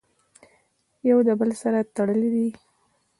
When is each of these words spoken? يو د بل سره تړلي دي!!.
يو 1.09 1.17
د 1.27 1.29
بل 1.39 1.49
سره 1.61 1.79
تړلي 1.95 2.29
دي!!. 2.35 2.47